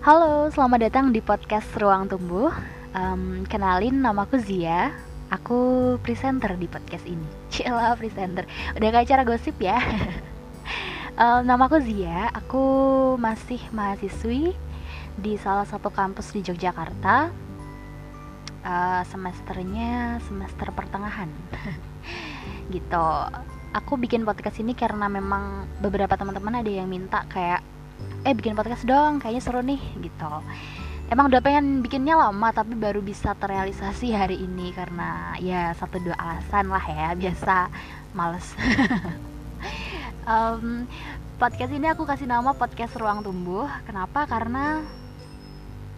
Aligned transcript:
Halo, 0.00 0.48
selamat 0.48 0.88
datang 0.88 1.12
di 1.12 1.20
podcast 1.20 1.68
Ruang 1.76 2.08
Tumbuh. 2.08 2.48
Um, 2.96 3.44
kenalin, 3.44 4.00
namaku 4.00 4.40
Zia. 4.40 4.96
Aku 5.28 6.00
presenter 6.00 6.56
di 6.56 6.64
podcast 6.64 7.04
ini. 7.04 7.28
Cila 7.52 7.92
presenter. 8.00 8.48
Udah 8.80 8.88
kayak 8.96 9.08
cara 9.12 9.28
gosip 9.28 9.60
ya. 9.60 9.76
um, 11.20 11.44
namaku 11.44 11.84
Zia. 11.84 12.32
Aku 12.32 12.64
masih 13.20 13.60
mahasiswi 13.76 14.56
di 15.20 15.36
salah 15.36 15.68
satu 15.68 15.92
kampus 15.92 16.32
di 16.32 16.48
Yogyakarta. 16.48 17.28
Uh, 18.64 19.04
semesternya 19.04 20.16
semester 20.24 20.72
pertengahan. 20.72 21.28
gitu. 22.72 23.04
Aku 23.76 24.00
bikin 24.00 24.24
podcast 24.24 24.64
ini 24.64 24.72
karena 24.72 25.12
memang 25.12 25.68
beberapa 25.84 26.16
teman-teman 26.16 26.64
ada 26.64 26.72
yang 26.72 26.88
minta 26.88 27.28
kayak 27.28 27.60
eh 28.24 28.34
bikin 28.36 28.52
podcast 28.52 28.84
dong 28.84 29.18
kayaknya 29.18 29.42
seru 29.42 29.60
nih 29.64 29.80
gitu. 30.00 30.32
Emang 31.10 31.26
udah 31.26 31.42
pengen 31.42 31.82
bikinnya 31.82 32.14
lama 32.14 32.54
tapi 32.54 32.78
baru 32.78 33.02
bisa 33.02 33.34
terrealisasi 33.34 34.14
hari 34.14 34.38
ini 34.38 34.70
karena 34.70 35.34
ya 35.42 35.74
satu 35.74 35.98
dua 35.98 36.14
alasan 36.14 36.70
lah 36.70 36.84
ya 36.86 37.08
biasa 37.20 37.68
males. 38.14 38.46
Um, 40.20 40.86
podcast 41.40 41.72
ini 41.74 41.90
aku 41.90 42.06
kasih 42.06 42.28
nama 42.28 42.54
podcast 42.54 42.94
ruang 43.00 43.24
tumbuh. 43.24 43.66
Kenapa? 43.88 44.28
Karena 44.28 44.84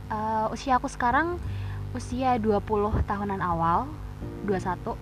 uh, 0.09 0.47
usia 0.55 0.79
aku 0.79 0.89
sekarang 0.89 1.37
usia 1.93 2.41
20 2.41 2.65
tahunan 3.05 3.41
awal 3.45 3.85
21 4.49 4.97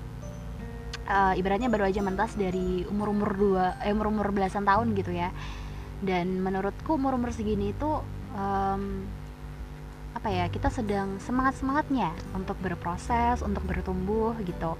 uh, 1.11 1.35
ibaratnya 1.39 1.71
baru 1.71 1.87
aja 1.87 2.01
mentas 2.03 2.35
dari 2.35 2.87
umur-umur 2.87 3.31
dua 3.35 3.67
eh 3.83 3.95
umur-umur 3.95 4.31
belasan 4.35 4.67
tahun 4.67 4.95
gitu 4.95 5.15
ya 5.15 5.31
dan 6.01 6.41
menurutku 6.41 6.97
umur 6.97 7.17
umur 7.17 7.33
segini 7.33 7.77
itu 7.77 8.01
um, 8.33 9.05
apa 10.11 10.29
ya 10.29 10.45
kita 10.51 10.69
sedang 10.69 11.17
semangat 11.23 11.57
semangatnya 11.61 12.11
untuk 12.35 12.59
berproses 12.59 13.41
untuk 13.41 13.63
bertumbuh 13.65 14.35
gitu. 14.43 14.75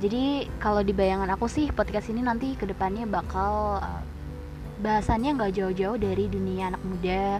Jadi 0.00 0.48
kalau 0.56 0.80
di 0.80 0.96
bayangan 0.96 1.28
aku 1.36 1.46
sih 1.46 1.68
podcast 1.70 2.08
ini 2.08 2.24
nanti 2.24 2.56
ke 2.56 2.64
depannya 2.64 3.04
bakal 3.04 3.78
uh, 3.78 4.02
bahasannya 4.80 5.38
nggak 5.38 5.54
jauh-jauh 5.54 5.98
dari 6.00 6.26
dunia 6.26 6.72
anak 6.72 6.82
muda 6.82 7.38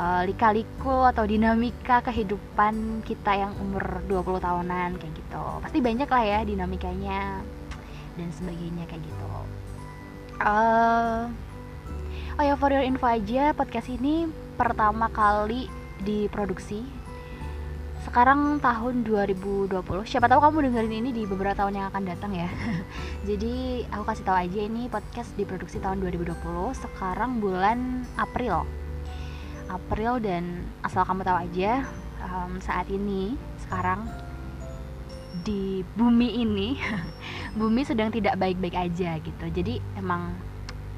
uh, 0.00 0.22
lika-liku 0.24 1.04
atau 1.10 1.28
dinamika 1.28 2.00
kehidupan 2.00 3.04
kita 3.04 3.36
yang 3.36 3.52
umur 3.60 4.00
20 4.08 4.40
tahunan 4.40 4.90
kayak 4.96 5.12
gitu. 5.12 5.44
Pasti 5.60 5.78
banyak 5.82 6.08
lah 6.08 6.24
ya 6.24 6.40
dinamikanya 6.46 7.44
dan 8.16 8.28
sebagainya 8.32 8.84
kayak 8.88 9.02
gitu. 9.04 9.32
Uh, 10.40 11.28
Oh 12.40 12.48
ya 12.48 12.56
for 12.56 12.72
your 12.72 12.80
info 12.80 13.04
aja 13.04 13.52
podcast 13.52 13.92
ini 13.92 14.24
pertama 14.56 15.12
kali 15.12 15.68
diproduksi. 16.00 16.88
Sekarang 18.08 18.56
tahun 18.64 19.04
2020 19.04 19.76
siapa 20.08 20.24
tahu 20.24 20.40
kamu 20.48 20.72
dengerin 20.72 21.04
ini 21.04 21.10
di 21.12 21.28
beberapa 21.28 21.52
tahun 21.52 21.76
yang 21.76 21.86
akan 21.92 22.00
datang 22.08 22.32
ya. 22.32 22.48
Jadi 23.28 23.84
aku 23.92 24.08
kasih 24.08 24.24
tahu 24.24 24.40
aja 24.40 24.56
ini 24.56 24.88
podcast 24.88 25.36
diproduksi 25.36 25.84
tahun 25.84 26.00
2020 26.00 26.40
sekarang 26.80 27.44
bulan 27.44 28.08
April. 28.16 28.64
April 29.68 30.24
dan 30.24 30.64
asal 30.80 31.04
kamu 31.04 31.28
tahu 31.28 31.44
aja 31.44 31.84
um, 32.24 32.56
saat 32.64 32.88
ini 32.88 33.36
sekarang 33.68 34.08
di 35.44 35.84
bumi 35.92 36.40
ini 36.40 36.80
bumi 37.60 37.84
sedang 37.84 38.08
tidak 38.08 38.40
baik-baik 38.40 38.80
aja 38.80 39.20
gitu. 39.20 39.44
Jadi 39.52 39.76
emang 40.00 40.32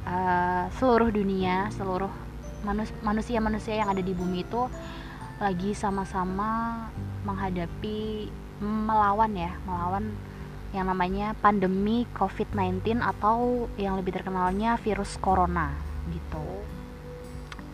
uh, 0.06 0.52
seluruh 0.77 1.10
dunia 1.10 1.70
seluruh 1.74 2.10
manusia-manusia 3.02 3.82
yang 3.82 3.91
ada 3.91 4.02
di 4.02 4.14
bumi 4.14 4.46
itu 4.46 4.70
lagi 5.42 5.74
sama-sama 5.74 6.86
menghadapi 7.27 8.31
melawan 8.62 9.34
ya 9.34 9.50
melawan 9.66 10.14
yang 10.72 10.88
namanya 10.88 11.37
pandemi 11.42 12.09
COVID-19 12.16 13.03
atau 13.03 13.69
yang 13.76 14.00
lebih 14.00 14.16
terkenalnya 14.16 14.81
virus 14.81 15.20
corona 15.20 15.69
gitu. 16.09 16.47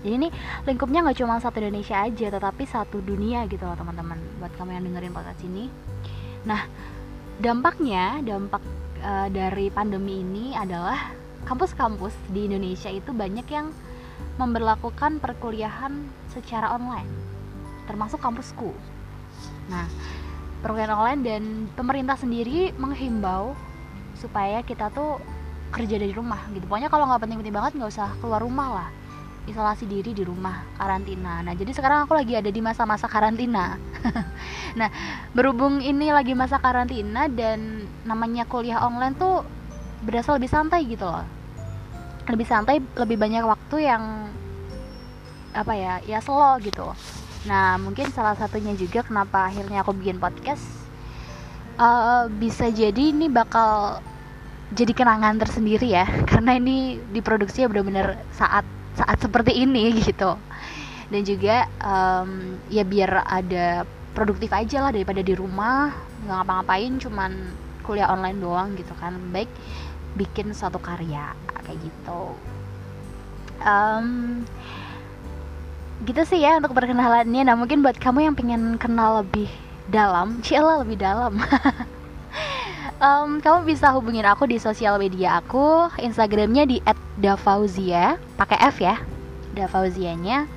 Jadi 0.03 0.15
ini 0.15 0.29
lingkupnya 0.67 1.03
nggak 1.03 1.19
cuma 1.19 1.43
satu 1.43 1.59
Indonesia 1.59 1.99
aja, 1.99 2.27
tetapi 2.31 2.63
satu 2.67 3.03
dunia 3.03 3.47
gitu 3.51 3.67
loh 3.67 3.75
teman-teman. 3.75 4.19
Buat 4.39 4.55
kamu 4.59 4.79
yang 4.79 4.85
dengerin 4.91 5.15
podcast 5.15 5.43
ini. 5.43 5.71
Nah, 6.47 6.67
dampaknya, 7.43 8.23
dampak 8.23 8.63
uh, 9.03 9.27
dari 9.31 9.71
pandemi 9.75 10.23
ini 10.23 10.55
adalah 10.55 11.15
kampus-kampus 11.47 12.15
di 12.33 12.51
Indonesia 12.51 12.91
itu 12.91 13.15
banyak 13.15 13.47
yang 13.51 13.71
memperlakukan 14.39 15.23
perkuliahan 15.23 16.07
secara 16.31 16.75
online 16.75 17.29
termasuk 17.89 18.21
kampusku. 18.21 18.77
Nah 19.73 19.89
perkuliahan 20.61 20.93
online 20.93 21.23
dan 21.25 21.43
pemerintah 21.73 22.21
sendiri 22.21 22.77
menghimbau 22.77 23.57
supaya 24.21 24.61
kita 24.61 24.93
tuh 24.93 25.17
kerja 25.73 25.97
dari 25.97 26.13
rumah 26.13 26.45
gitu. 26.53 26.69
Pokoknya 26.69 26.93
kalau 26.93 27.09
nggak 27.09 27.25
penting-penting 27.25 27.57
banget 27.57 27.73
nggak 27.81 27.91
usah 27.91 28.13
keluar 28.21 28.45
rumah 28.45 28.69
lah. 28.85 28.89
Isolasi 29.49 29.89
diri 29.89 30.13
di 30.13 30.29
rumah 30.29 30.61
karantina. 30.77 31.41
Nah 31.41 31.57
jadi 31.57 31.73
sekarang 31.73 32.05
aku 32.05 32.13
lagi 32.13 32.37
ada 32.37 32.53
di 32.53 32.61
masa-masa 32.61 33.09
karantina. 33.09 33.81
Nah 34.77 34.93
berhubung 35.33 35.81
ini 35.83 36.13
lagi 36.13 36.37
masa 36.37 36.61
karantina 36.61 37.27
dan 37.27 37.89
namanya 38.05 38.45
kuliah 38.47 38.79
online 38.85 39.17
tuh 39.17 39.43
berasa 40.03 40.35
lebih 40.37 40.51
santai 40.51 40.87
gitu 40.87 41.07
loh. 41.07 41.27
Lebih 42.29 42.47
santai 42.47 42.83
lebih 42.83 43.17
banyak 43.17 43.43
waktu 43.45 43.89
yang 43.89 44.29
apa 45.57 45.73
ya 45.75 45.95
ya 46.05 46.19
slow 46.21 46.61
gitu. 46.61 46.93
Nah 47.49 47.81
mungkin 47.81 48.13
salah 48.13 48.37
satunya 48.37 48.77
juga 48.77 49.03
kenapa 49.03 49.49
akhirnya 49.49 49.83
aku 49.83 49.97
bikin 49.97 50.21
podcast 50.21 50.63
uh, 51.79 52.27
bisa 52.29 52.69
jadi 52.69 53.15
ini 53.15 53.31
bakal 53.31 54.03
jadi 54.75 54.93
kenangan 54.93 55.41
tersendiri 55.41 55.89
ya. 55.89 56.05
Karena 56.31 56.59
ini 56.59 57.01
diproduksi 57.15 57.65
ya 57.65 57.71
benar-benar 57.71 58.21
saat 58.35 58.67
saat 58.99 59.19
seperti 59.23 59.55
ini 59.55 59.95
gitu. 60.05 60.37
Dan 61.09 61.25
juga 61.25 61.65
um, 61.81 62.61
ya 62.69 62.85
biar 62.85 63.25
ada 63.25 63.89
produktif 64.13 64.53
aja 64.53 64.85
lah 64.85 64.91
daripada 64.93 65.25
di 65.25 65.33
rumah 65.33 65.95
nggak 66.27 66.37
ngapa-ngapain 66.43 66.93
cuman 67.01 67.33
kuliah 67.87 68.13
online 68.13 68.37
doang 68.43 68.77
gitu 68.77 68.93
kan. 69.01 69.17
Baik 69.33 69.49
bikin 70.17 70.57
suatu 70.57 70.81
karya 70.81 71.35
kayak 71.67 71.79
gitu. 71.83 72.23
Um, 73.61 74.47
gitu 76.07 76.23
sih 76.25 76.41
ya 76.41 76.63
untuk 76.63 76.73
perkenalannya. 76.73 77.43
Nah 77.45 77.55
mungkin 77.59 77.83
buat 77.83 77.99
kamu 77.99 78.31
yang 78.31 78.35
pengen 78.39 78.79
kenal 78.79 79.21
lebih 79.27 79.51
dalam 79.91 80.39
cila 80.47 80.81
lebih 80.85 81.01
dalam. 81.01 81.37
Um, 82.99 83.39
kamu 83.39 83.63
bisa 83.63 83.95
hubungin 83.95 84.27
aku 84.27 84.51
di 84.51 84.59
sosial 84.59 84.99
media 84.99 85.39
aku. 85.39 85.87
Instagramnya 86.03 86.67
di 86.67 86.83
@davauzia 87.15 88.19
pakai 88.35 88.59
f 88.75 88.83
ya 88.83 88.99
davauzianya. 89.55 90.51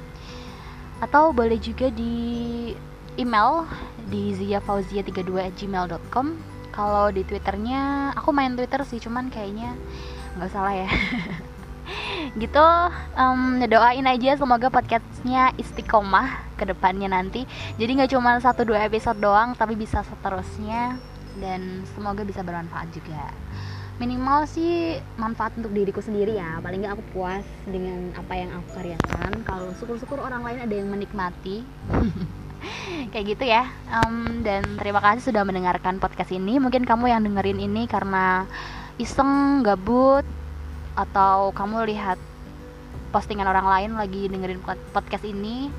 Atau 1.05 1.37
boleh 1.37 1.61
juga 1.61 1.93
di 1.93 2.73
email 3.13 3.69
di 4.09 4.33
ziafauzia32@gmail.com 4.41 6.27
kalau 6.71 7.11
di 7.11 7.27
twitternya 7.27 8.15
aku 8.15 8.31
main 8.31 8.55
twitter 8.55 8.81
sih 8.87 9.03
cuman 9.03 9.27
kayaknya 9.27 9.75
nggak 10.39 10.51
salah 10.51 10.73
ya. 10.75 10.89
Gitu 12.41 12.67
um, 13.19 13.59
doain 13.67 14.07
aja 14.07 14.39
semoga 14.39 14.71
podcastnya 14.71 15.51
istiqomah 15.59 16.55
ke 16.55 16.63
depannya 16.63 17.11
nanti. 17.11 17.43
Jadi 17.75 17.91
nggak 17.99 18.11
cuma 18.15 18.39
satu 18.39 18.63
dua 18.63 18.87
episode 18.87 19.19
doang 19.19 19.51
tapi 19.59 19.75
bisa 19.75 20.01
seterusnya. 20.07 20.95
Dan 21.39 21.83
semoga 21.95 22.23
bisa 22.23 22.43
bermanfaat 22.43 22.91
juga. 22.91 23.31
Minimal 23.99 24.49
sih 24.49 24.97
manfaat 25.19 25.53
untuk 25.59 25.75
diriku 25.75 25.99
sendiri 25.99 26.39
ya. 26.39 26.63
Paling 26.63 26.87
nggak 26.87 26.95
aku 26.95 27.05
puas 27.11 27.45
dengan 27.67 28.15
apa 28.15 28.33
yang 28.33 28.49
aku 28.55 28.67
karyakan. 28.79 29.31
Kalau 29.43 29.69
syukur-syukur 29.75 30.23
orang 30.23 30.43
lain 30.47 30.59
ada 30.63 30.75
yang 30.75 30.87
menikmati 30.87 31.67
kayak 33.11 33.25
gitu 33.37 33.43
ya. 33.49 33.67
Um, 33.89 34.45
dan 34.45 34.63
terima 34.77 35.01
kasih 35.03 35.33
sudah 35.33 35.43
mendengarkan 35.43 35.97
podcast 35.97 36.31
ini. 36.31 36.57
Mungkin 36.57 36.85
kamu 36.85 37.11
yang 37.11 37.21
dengerin 37.25 37.59
ini 37.59 37.85
karena 37.89 38.45
iseng 39.01 39.61
gabut 39.65 40.23
atau 40.93 41.55
kamu 41.55 41.89
lihat 41.89 42.19
postingan 43.11 43.47
orang 43.47 43.67
lain 43.67 43.91
lagi 43.97 44.31
dengerin 44.31 44.61
podcast 44.95 45.25
ini. 45.27 45.71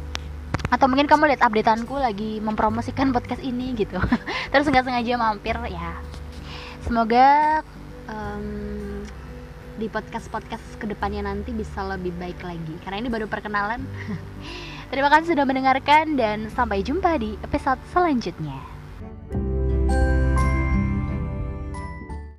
Atau 0.73 0.89
mungkin 0.89 1.05
kamu 1.05 1.33
lihat 1.33 1.45
updateanku 1.45 2.01
lagi 2.01 2.41
mempromosikan 2.41 3.13
podcast 3.13 3.45
ini 3.45 3.77
gitu. 3.77 4.01
Terus 4.53 4.69
nggak 4.69 4.85
sengaja 4.89 5.21
mampir 5.21 5.57
ya. 5.69 6.01
Semoga 6.83 7.61
um, 8.09 9.05
di 9.77 9.87
podcast 9.89 10.29
podcast 10.29 10.65
ke 10.81 10.89
depannya 10.89 11.25
nanti 11.25 11.53
bisa 11.53 11.85
lebih 11.85 12.13
baik 12.17 12.41
lagi. 12.45 12.75
Karena 12.85 13.01
ini 13.01 13.09
baru 13.13 13.29
perkenalan 13.29 13.85
terima 14.93 15.09
kasih 15.09 15.33
sudah 15.33 15.49
mendengarkan 15.49 16.21
dan 16.21 16.53
sampai 16.53 16.85
jumpa 16.85 17.17
di 17.17 17.41
episode 17.41 17.81
selanjutnya 17.97 18.72